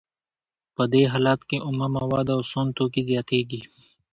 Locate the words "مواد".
1.95-2.27